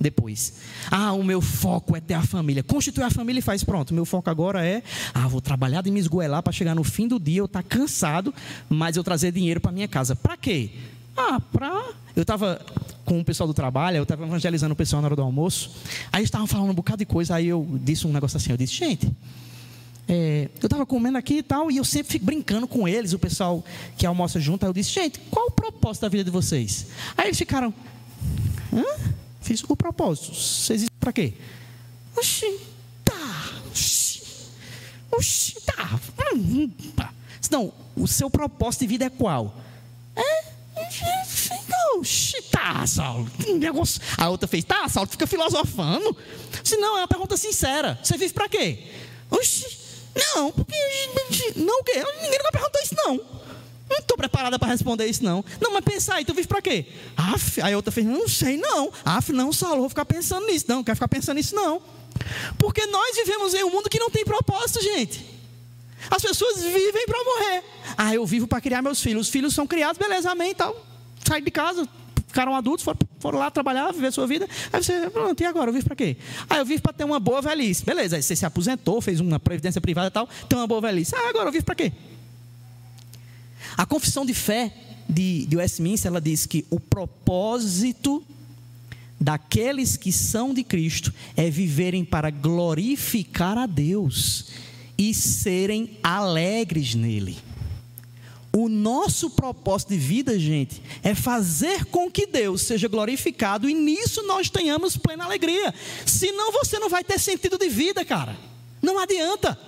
[0.00, 0.54] depois.
[0.90, 2.62] Ah, o meu foco é ter a família.
[2.62, 3.92] Constituir a família e faz pronto.
[3.92, 7.18] Meu foco agora é, ah, vou trabalhar de me esgoelar para chegar no fim do
[7.18, 8.32] dia, eu estar tá cansado,
[8.68, 10.16] mas eu trazer dinheiro para minha casa.
[10.16, 10.70] Para quê?
[11.16, 12.60] Ah, para eu estava
[13.04, 15.70] com o pessoal do trabalho, eu estava evangelizando o pessoal na hora do almoço.
[16.10, 18.74] Aí estavam falando um bocado de coisa, aí eu disse um negócio assim, eu disse,
[18.74, 19.10] gente,
[20.08, 23.18] é, eu estava comendo aqui e tal, e eu sempre fico brincando com eles, o
[23.18, 23.62] pessoal
[23.96, 24.64] que almoça junto.
[24.64, 26.86] Aí eu disse, gente, qual o propósito da vida de vocês?
[27.16, 27.74] Aí eles ficaram,
[28.72, 28.84] hã?
[29.42, 30.34] Fiz o propósito.
[30.34, 31.34] Vocês existem para quê?
[32.16, 32.58] Oxi,
[33.04, 33.62] tá.
[33.70, 34.22] Oxi,
[35.10, 36.00] oxi, tá.
[37.50, 39.54] Não, o seu propósito de vida é qual?
[40.14, 40.44] É?
[41.96, 43.28] Oxi, tá, Saulo.
[43.58, 44.00] Negócio.
[44.16, 46.16] A outra fez, tá, Saulo, fica filosofando.
[46.62, 47.98] Se não, é uma pergunta sincera.
[48.02, 48.86] Você vive para quê?
[49.30, 49.57] Oxi,
[50.34, 50.74] não, porque.
[51.56, 51.82] Não?
[52.22, 53.38] Ninguém nunca perguntou isso, não.
[53.88, 55.44] Não estou preparada para responder isso, não.
[55.60, 56.86] Não, mas pensar aí, tu vive para quê?
[57.16, 58.92] Af, aí a outra fez, não sei, não.
[59.04, 60.66] Af, não, Saulo, vou ficar pensando nisso.
[60.68, 61.80] Não, não quero ficar pensando nisso, não.
[62.58, 65.24] Porque nós vivemos em um mundo que não tem propósito, gente.
[66.10, 67.64] As pessoas vivem para morrer.
[67.96, 69.26] Ah, eu vivo para criar meus filhos.
[69.26, 70.76] Os filhos são criados, beleza, amém, tal.
[71.26, 71.88] Sai de casa,
[72.28, 74.48] ficaram adultos, foram, foram, lá trabalhar, viver sua vida.
[74.72, 75.70] Aí você, pronto, e agora?
[75.70, 76.16] Eu vivo para quê?
[76.48, 77.84] Ah, eu vivo para ter uma boa velhice.
[77.84, 81.14] Beleza, aí você se aposentou, fez uma previdência privada e tal, tem uma boa velhice.
[81.16, 81.92] Ah, agora eu vivo para quê?
[83.76, 84.72] A confissão de fé
[85.08, 88.22] de, de Westminster, ela diz que o propósito
[89.20, 94.46] daqueles que são de Cristo é viverem para glorificar a Deus
[94.96, 97.38] e serem alegres nele.
[98.52, 104.22] O nosso propósito de vida, gente, é fazer com que Deus seja glorificado e nisso
[104.22, 105.74] nós tenhamos plena alegria.
[106.06, 108.38] Senão você não vai ter sentido de vida, cara.
[108.80, 109.58] Não adianta.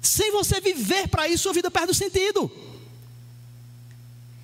[0.00, 2.50] Sem você viver para isso, sua vida perde o sentido.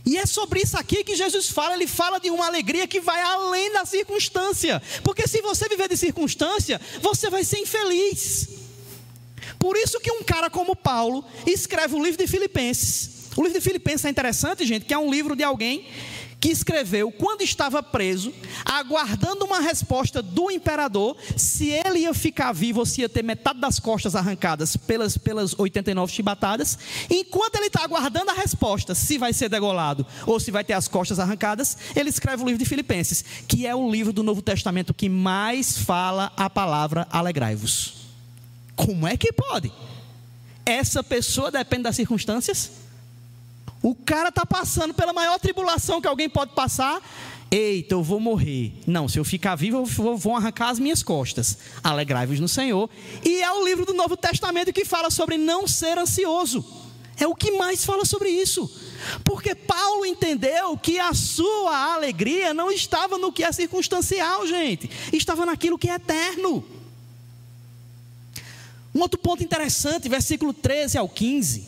[0.04, 3.20] E é sobre isso aqui que Jesus fala, ele fala de uma alegria que vai
[3.22, 4.82] além da circunstância.
[5.02, 8.63] Porque se você viver de circunstância, você vai ser infeliz.
[9.64, 13.31] Por isso que um cara como Paulo escreve o livro de Filipenses.
[13.35, 15.87] O livro de Filipenses é interessante, gente, que é um livro de alguém
[16.38, 18.31] que escreveu quando estava preso,
[18.62, 23.59] aguardando uma resposta do imperador, se ele ia ficar vivo ou se ia ter metade
[23.59, 26.79] das costas arrancadas pelas, pelas 89 chibatadas.
[27.09, 30.88] Enquanto ele está aguardando a resposta, se vai ser degolado ou se vai ter as
[30.88, 34.92] costas arrancadas, ele escreve o livro de Filipenses, que é o livro do Novo Testamento
[34.92, 38.03] que mais fala a palavra alegrai-vos.
[38.76, 39.72] Como é que pode?
[40.64, 42.70] Essa pessoa depende das circunstâncias?
[43.82, 47.02] O cara está passando pela maior tribulação que alguém pode passar.
[47.50, 48.72] Eita, eu vou morrer.
[48.87, 51.58] Não, se eu ficar vivo, eu vou, arrancar as minhas costas.
[51.82, 52.88] Alegrai-vos no Senhor.
[53.22, 56.64] E é o livro do Novo Testamento que fala sobre não ser ansioso.
[57.16, 58.68] É o que mais fala sobre isso.
[59.22, 64.90] Porque Paulo entendeu que a sua alegria não estava no que é circunstancial, gente.
[65.12, 66.64] Estava naquilo que é eterno.
[68.94, 71.66] Um outro ponto interessante, versículo 13 ao 15,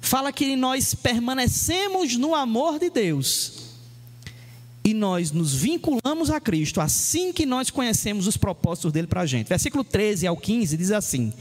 [0.00, 3.70] fala que nós permanecemos no amor de Deus
[4.82, 9.26] e nós nos vinculamos a Cristo assim que nós conhecemos os propósitos dele para a
[9.26, 9.46] gente.
[9.46, 11.32] Versículo 13 ao 15 diz assim: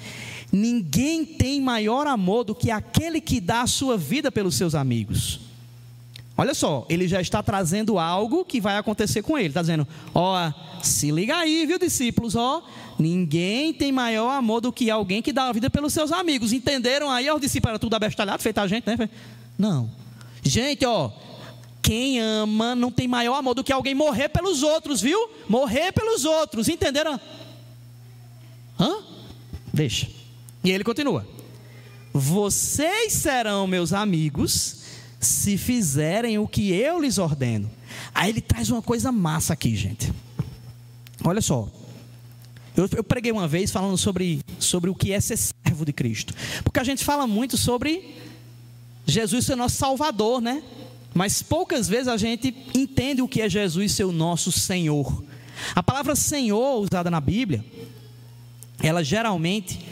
[0.52, 5.49] Ninguém tem maior amor do que aquele que dá a sua vida pelos seus amigos.
[6.40, 9.50] Olha só, ele já está trazendo algo que vai acontecer com ele.
[9.50, 10.50] Está dizendo: ó,
[10.82, 12.34] se liga aí, viu, discípulos?
[12.34, 12.64] Ó,
[12.98, 16.54] ninguém tem maior amor do que alguém que dá a vida pelos seus amigos.
[16.54, 17.30] Entenderam aí?
[17.30, 19.10] Os discípulos era tudo abestalhado, feito a gente, né?
[19.58, 19.92] Não.
[20.42, 21.12] Gente, ó,
[21.82, 25.20] quem ama não tem maior amor do que alguém morrer pelos outros, viu?
[25.50, 27.20] Morrer pelos outros, entenderam?
[28.80, 29.00] Hã?
[29.74, 30.08] Deixa.
[30.64, 31.28] E ele continua:
[32.14, 34.79] Vocês serão meus amigos
[35.20, 37.70] se fizerem o que eu lhes ordeno.
[38.14, 40.14] Aí ele traz uma coisa massa aqui, gente.
[41.24, 41.70] Olha só.
[42.76, 46.34] Eu, eu, preguei uma vez falando sobre, sobre o que é ser servo de Cristo.
[46.64, 48.16] Porque a gente fala muito sobre
[49.06, 50.64] Jesus ser nosso Salvador, né?
[51.14, 55.24] Mas poucas vezes a gente entende o que é Jesus ser o nosso Senhor.
[55.76, 57.66] A palavra Senhor usada na Bíblia,
[58.82, 59.86] ela geralmente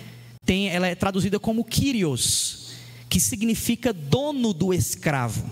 [0.46, 2.57] tem, ela é traduzida como Kyrios,
[3.10, 5.50] que significa dono do escravo.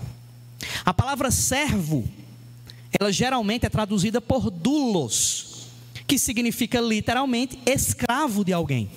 [0.84, 2.04] A palavra servo,
[2.98, 5.66] ela geralmente é traduzida por dulos,
[6.06, 8.90] que significa literalmente escravo de alguém.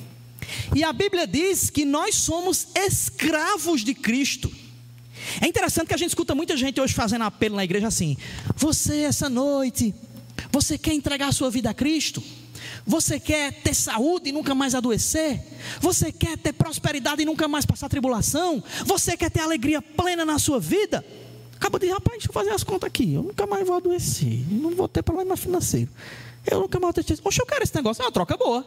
[0.75, 4.51] E a Bíblia diz que nós somos escravos de Cristo.
[5.41, 8.17] É interessante que a gente escuta muita gente hoje fazendo apelo na igreja assim:
[8.55, 9.93] você essa noite,
[10.51, 12.23] você quer entregar a sua vida a Cristo?
[12.85, 15.41] Você quer ter saúde e nunca mais adoecer?
[15.79, 18.63] Você quer ter prosperidade e nunca mais passar tribulação?
[18.85, 21.05] Você quer ter alegria plena na sua vida?
[21.55, 23.13] Acaba de, rapaz, deixa eu fazer as contas aqui.
[23.13, 24.45] Eu nunca mais vou adoecer.
[24.49, 25.89] Não vou ter problema financeiro.
[26.49, 27.19] Eu nunca mais vou ter.
[27.23, 28.01] Oxe, eu quero esse negócio.
[28.01, 28.65] É uma troca boa.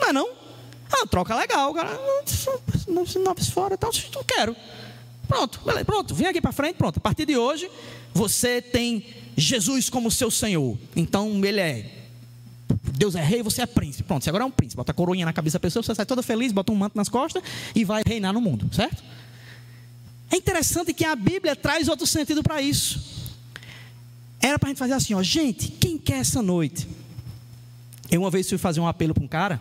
[0.00, 0.28] Não é não?
[0.28, 1.92] É uma troca legal, cara.
[2.88, 3.04] Não,
[3.52, 3.90] fora, tal.
[4.14, 4.56] Eu quero.
[5.28, 6.98] pronto, beleza, pronto, vem aqui para frente, pronto.
[6.98, 7.70] A partir de hoje,
[8.12, 9.04] você tem
[9.36, 10.76] Jesus como seu Senhor.
[10.96, 12.01] Então ele é
[12.96, 14.04] Deus é rei, você é príncipe.
[14.04, 14.76] Pronto, você agora é um príncipe.
[14.76, 17.08] Bota a coroinha na cabeça da pessoa, você sai toda feliz, bota um manto nas
[17.08, 17.42] costas
[17.74, 19.02] e vai reinar no mundo, certo?
[20.30, 23.12] É interessante que a Bíblia traz outro sentido para isso.
[24.40, 26.88] Era para a gente fazer assim, ó, gente, quem quer essa noite?
[28.10, 29.60] Eu uma vez fui fazer um apelo para um cara,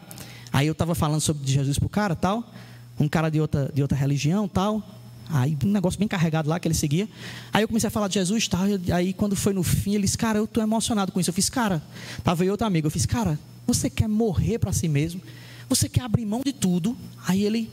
[0.51, 2.51] aí eu estava falando sobre Jesus para o cara tal,
[2.99, 4.83] um cara de outra, de outra religião tal,
[5.31, 7.07] Aí um negócio bem carregado lá que ele seguia.
[7.53, 8.61] Aí eu comecei a falar de Jesus, tal.
[8.93, 11.29] Aí quando foi no fim, ele disse, cara, eu estou emocionado com isso.
[11.29, 11.81] Eu fiz, cara,
[12.23, 12.87] tava eu outro amigo.
[12.87, 15.21] Eu fiz, cara, você quer morrer para si mesmo?
[15.69, 16.97] Você quer abrir mão de tudo?
[17.25, 17.69] Aí ele,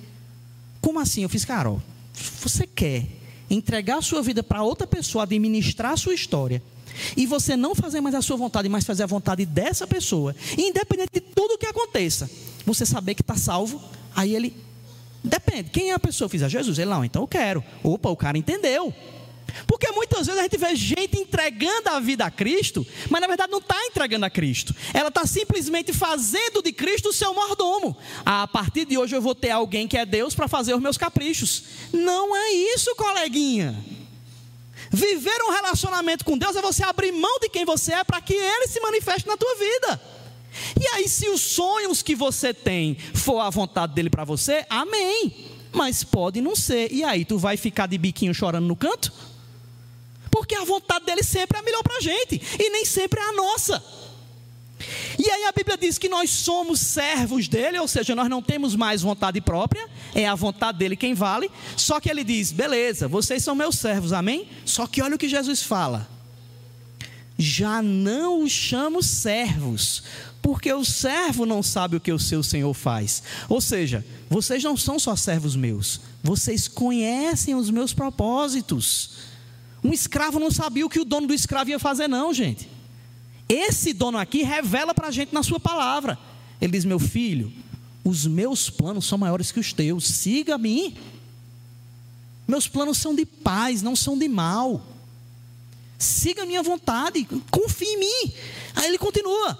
[0.80, 1.22] como assim?
[1.22, 1.78] Eu fiz, cara, ó,
[2.40, 3.06] você quer
[3.50, 6.62] entregar a sua vida para outra pessoa, administrar a sua história,
[7.16, 11.10] e você não fazer mais a sua vontade, mas fazer a vontade dessa pessoa, independente
[11.14, 12.30] de tudo o que aconteça,
[12.64, 13.80] você saber que está salvo,
[14.14, 14.54] aí ele,
[15.22, 15.70] Depende.
[15.70, 16.28] Quem é a pessoa?
[16.28, 16.78] Fiz a Jesus.
[16.78, 17.64] Ele não, então eu quero.
[17.82, 18.94] Opa, o cara entendeu.
[19.66, 23.50] Porque muitas vezes a gente vê gente entregando a vida a Cristo, mas na verdade
[23.50, 24.74] não está entregando a Cristo.
[24.92, 27.96] Ela está simplesmente fazendo de Cristo o seu mordomo.
[28.24, 30.80] Ah, a partir de hoje eu vou ter alguém que é Deus para fazer os
[30.80, 31.64] meus caprichos.
[31.92, 33.76] Não é isso, coleguinha.
[34.90, 38.34] Viver um relacionamento com Deus é você abrir mão de quem você é para que
[38.34, 40.00] Ele se manifeste na tua vida.
[40.80, 45.34] E aí, se os sonhos que você tem for a vontade dele para você, amém.
[45.72, 46.92] Mas pode não ser.
[46.92, 49.12] E aí, tu vai ficar de biquinho chorando no canto?
[50.30, 53.32] Porque a vontade dele sempre é melhor para a gente, e nem sempre é a
[53.32, 53.82] nossa.
[55.18, 58.76] E aí a Bíblia diz que nós somos servos dele, ou seja, nós não temos
[58.76, 61.50] mais vontade própria, é a vontade dele quem vale.
[61.76, 64.48] Só que ele diz: beleza, vocês são meus servos, amém?
[64.64, 66.08] Só que olha o que Jesus fala:
[67.38, 70.02] já não os chamo servos,
[70.42, 73.22] porque o servo não sabe o que o seu senhor faz.
[73.48, 79.10] Ou seja, vocês não são só servos meus, vocês conhecem os meus propósitos.
[79.84, 82.68] Um escravo não sabia o que o dono do escravo ia fazer, não, gente.
[83.48, 86.18] Esse dono aqui revela para a gente na sua palavra.
[86.60, 87.52] Ele diz: Meu filho,
[88.04, 90.96] os meus planos são maiores que os teus, siga-me.
[92.46, 94.82] Meus planos são de paz, não são de mal.
[95.98, 98.32] Siga a minha vontade, confie em mim.
[98.76, 99.58] Aí ele continua: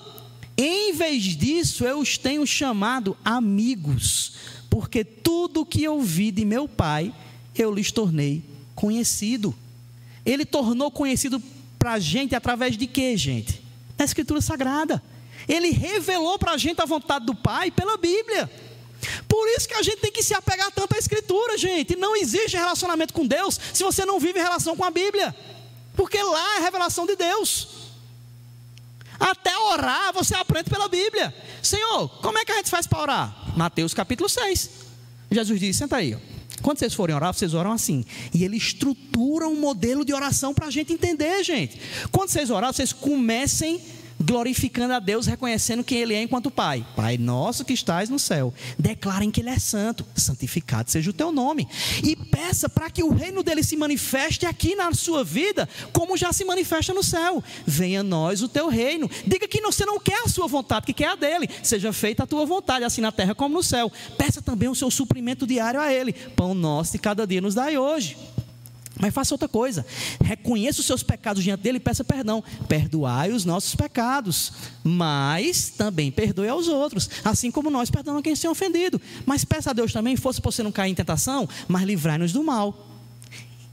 [0.57, 4.35] em vez disso, eu os tenho chamado amigos,
[4.71, 7.13] porque tudo que eu vi de meu pai,
[7.57, 9.55] eu lhes tornei conhecido.
[10.25, 11.43] Ele tornou conhecido
[11.79, 13.63] para a gente através de quê, gente?
[13.97, 15.03] Da Escritura Sagrada.
[15.49, 18.51] Ele revelou para a gente a vontade do Pai pela Bíblia.
[19.27, 21.97] Por isso que a gente tem que se apegar tanto à Escritura, gente.
[21.97, 25.35] Não existe relacionamento com Deus se você não vive relação com a Bíblia.
[25.99, 27.67] Porque lá é a revelação de Deus.
[29.19, 31.35] Até orar você aprende pela Bíblia.
[31.61, 33.53] Senhor, como é que a gente faz para orar?
[33.57, 34.71] Mateus capítulo 6.
[35.29, 36.17] Jesus diz: senta aí.
[36.63, 38.05] Quando vocês forem orar, vocês oram assim.
[38.33, 41.81] E ele estrutura um modelo de oração para a gente entender, gente.
[42.13, 43.83] Quando vocês orar, vocês comecem
[44.21, 46.87] glorificando a Deus, reconhecendo quem Ele é enquanto Pai.
[46.97, 48.53] Pai nosso que estás no céu.
[48.79, 51.69] Declarem que Ele é santo, santificado seja o teu nome.
[52.03, 56.33] E peça para que o reino dele se manifeste aqui na sua vida, como já
[56.33, 57.43] se manifesta no céu.
[57.67, 59.09] Venha a nós o teu reino.
[59.27, 61.49] Diga que você não quer a sua vontade, que quer a dele.
[61.63, 63.93] Seja feita a tua vontade, assim na terra como no céu.
[64.17, 66.13] Peça também o seu suprimento diário a Ele.
[66.13, 68.17] Pão nosso de cada dia nos dai hoje.
[68.99, 69.87] Mas faça outra coisa.
[70.23, 72.43] Reconheça os seus pecados diante dele e peça perdão.
[72.69, 78.43] Perdoai os nossos pecados, mas também perdoe aos outros, assim como nós perdoamos quem se
[78.43, 79.01] tem ofendido.
[79.25, 82.43] Mas peça a Deus também, fosse para você não cair em tentação, mas livrai-nos do
[82.43, 82.87] mal.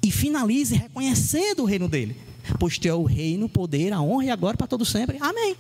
[0.02, 2.16] E finalize reconhecendo o reino dele.
[2.60, 5.18] Pois teu é o reino, o poder, a honra e a glória para todo sempre.
[5.20, 5.56] Amém.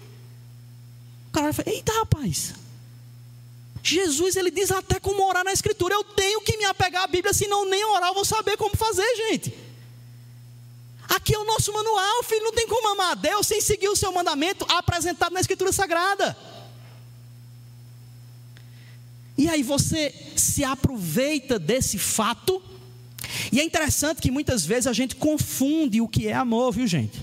[1.29, 2.53] O cara vai falar, eita rapaz,
[3.87, 5.93] Jesus ele diz até como orar na Escritura.
[5.93, 9.15] Eu tenho que me apegar à Bíblia, senão nem orar eu vou saber como fazer,
[9.15, 9.53] gente.
[11.07, 12.43] Aqui é o nosso manual, filho.
[12.43, 16.35] Não tem como amar a Deus sem seguir o seu mandamento apresentado na Escritura Sagrada.
[19.37, 22.61] E aí você se aproveita desse fato.
[23.51, 27.21] E é interessante que muitas vezes a gente confunde o que é amor, viu, gente?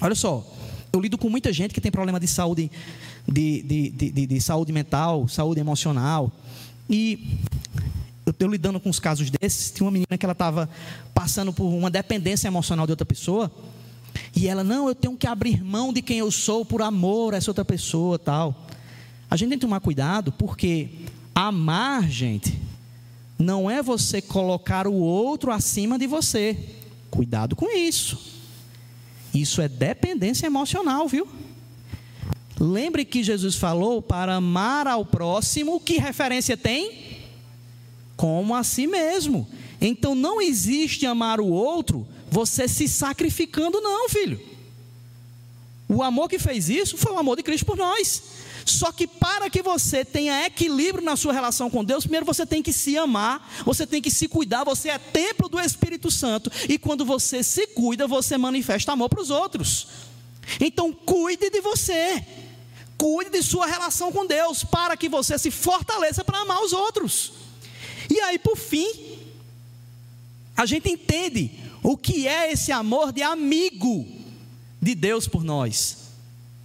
[0.00, 0.46] Olha só,
[0.92, 2.70] eu lido com muita gente que tem problema de saúde
[3.26, 6.30] de, de, de, de saúde mental, saúde emocional.
[6.88, 7.38] E
[8.26, 9.70] eu estou lidando com os casos desses.
[9.70, 10.68] Tinha uma menina que ela estava
[11.14, 13.50] passando por uma dependência emocional de outra pessoa.
[14.34, 17.36] E ela, não, eu tenho que abrir mão de quem eu sou por amor a
[17.36, 18.66] essa outra pessoa tal.
[19.30, 20.90] A gente tem que tomar cuidado, porque
[21.34, 22.58] amar, gente,
[23.38, 26.56] não é você colocar o outro acima de você.
[27.10, 28.18] Cuidado com isso.
[29.34, 31.26] Isso é dependência emocional, viu?
[32.58, 37.18] Lembre que Jesus falou para amar ao próximo, que referência tem?
[38.16, 39.48] Como a si mesmo.
[39.80, 44.40] Então não existe amar o outro você se sacrificando, não, filho.
[45.88, 48.22] O amor que fez isso foi o amor de Cristo por nós.
[48.64, 52.60] Só que para que você tenha equilíbrio na sua relação com Deus, primeiro você tem
[52.60, 56.76] que se amar, você tem que se cuidar, você é templo do Espírito Santo, e
[56.76, 59.86] quando você se cuida, você manifesta amor para os outros.
[60.58, 62.24] Então, cuide de você,
[62.96, 67.32] cuide de sua relação com Deus, para que você se fortaleça para amar os outros.
[68.10, 69.18] E aí, por fim,
[70.56, 71.50] a gente entende
[71.82, 74.06] o que é esse amor de amigo
[74.80, 75.98] de Deus por nós.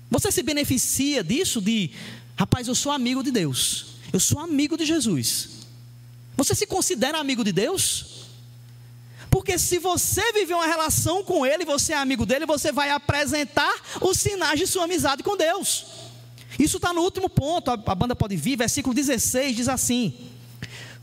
[0.10, 1.92] Você se beneficia disso de,
[2.36, 3.88] rapaz, eu sou amigo de Deus.
[4.12, 5.50] Eu sou amigo de Jesus.
[6.36, 8.26] Você se considera amigo de Deus?
[9.30, 13.74] Porque se você viver uma relação com Ele, você é amigo dele, você vai apresentar
[14.02, 16.09] os sinais de sua amizade com Deus.
[16.60, 20.14] Isso está no último ponto, a, a banda pode vir, versículo 16 diz assim: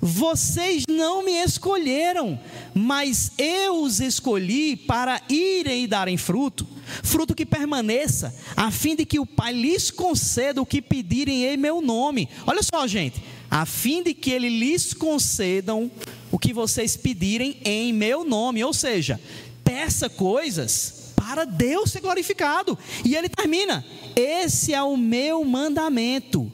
[0.01, 2.39] vocês não me escolheram,
[2.75, 6.67] mas eu os escolhi para irem e darem fruto,
[7.03, 11.57] fruto que permaneça, a fim de que o Pai lhes conceda o que pedirem em
[11.57, 12.29] meu nome.
[12.47, 15.91] Olha só, gente, a fim de que ele lhes concedam
[16.31, 19.19] o que vocês pedirem em meu nome, ou seja,
[19.65, 22.79] peça coisas para Deus ser glorificado.
[23.05, 26.51] E ele termina: Esse é o meu mandamento.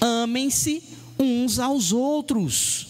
[0.00, 0.82] Amem-se
[1.18, 2.86] uns aos outros.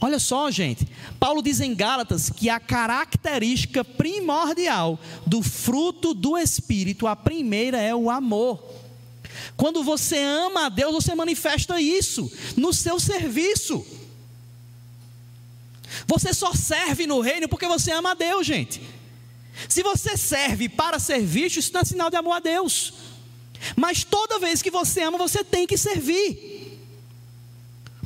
[0.00, 0.88] Olha só, gente.
[1.18, 7.94] Paulo diz em Gálatas que a característica primordial do fruto do Espírito, a primeira é
[7.94, 8.64] o amor.
[9.58, 13.86] Quando você ama a Deus, você manifesta isso no seu serviço.
[16.06, 18.80] Você só serve no reino porque você ama a Deus, gente.
[19.68, 22.94] Se você serve para ser visto, isso não é sinal de amor a Deus.
[23.76, 26.50] Mas toda vez que você ama, você tem que servir.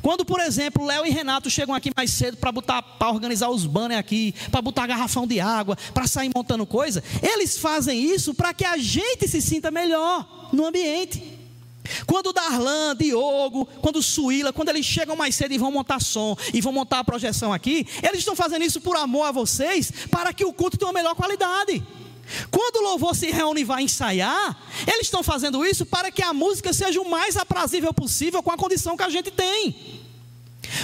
[0.01, 3.65] Quando, por exemplo, Léo e Renato chegam aqui mais cedo para botar para organizar os
[3.65, 8.53] banners aqui, para botar garrafão de água, para sair montando coisa, eles fazem isso para
[8.53, 11.34] que a gente se sinta melhor no ambiente.
[12.05, 16.61] Quando Darlan, Diogo, quando Suíla, quando eles chegam mais cedo e vão montar som e
[16.61, 20.45] vão montar a projeção aqui, eles estão fazendo isso por amor a vocês, para que
[20.45, 21.83] o culto tenha uma melhor qualidade.
[22.49, 24.57] Quando o louvor se reúne e vai ensaiar,
[24.87, 28.57] eles estão fazendo isso para que a música seja o mais aprazível possível com a
[28.57, 30.04] condição que a gente tem.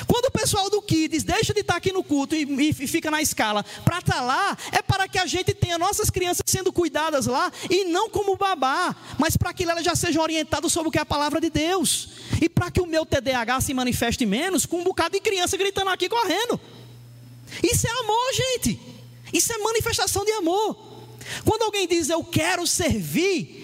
[0.07, 3.21] Quando o pessoal do Kids deixa de estar aqui no culto e, e fica na
[3.21, 7.25] escala para estar tá lá, é para que a gente tenha nossas crianças sendo cuidadas
[7.25, 10.97] lá e não como babá, mas para que elas já sejam orientadas sobre o que
[10.97, 12.09] é a palavra de Deus
[12.41, 15.89] e para que o meu TDAH se manifeste menos com um bocado de criança gritando
[15.89, 16.59] aqui correndo.
[17.63, 18.79] Isso é amor, gente.
[19.33, 20.91] Isso é manifestação de amor.
[21.45, 23.60] Quando alguém diz eu quero servir,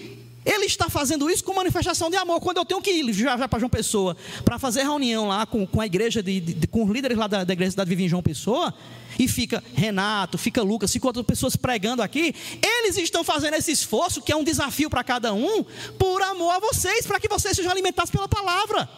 [0.48, 2.40] ele está fazendo isso com manifestação de amor.
[2.40, 5.66] Quando eu tenho que ir já, já para João Pessoa para fazer reunião lá com,
[5.66, 8.08] com a igreja, de, de, com os líderes lá da, da igreja da Viva em
[8.08, 8.72] João Pessoa,
[9.18, 14.22] e fica Renato, fica Lucas, fica outras pessoas pregando aqui, eles estão fazendo esse esforço,
[14.22, 15.64] que é um desafio para cada um,
[15.98, 18.88] por amor a vocês, para que vocês sejam alimentados pela palavra.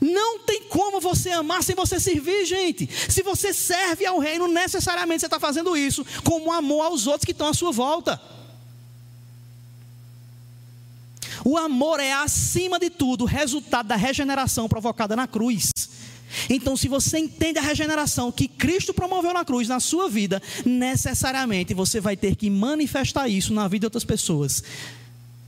[0.00, 2.88] Não tem como você amar sem você servir, gente.
[3.08, 7.32] Se você serve ao reino, necessariamente você está fazendo isso como amor aos outros que
[7.32, 8.20] estão à sua volta.
[11.48, 15.70] O amor é, acima de tudo, resultado da regeneração provocada na cruz.
[16.50, 21.72] Então, se você entende a regeneração que Cristo promoveu na cruz na sua vida, necessariamente
[21.72, 24.60] você vai ter que manifestar isso na vida de outras pessoas,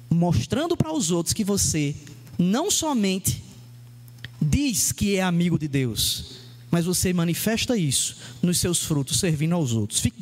[0.08, 1.96] mostrando para os outros que você
[2.38, 3.42] não somente
[4.40, 6.36] diz que é amigo de Deus,
[6.70, 9.98] mas você manifesta isso nos seus frutos, servindo aos outros.
[9.98, 10.16] Fique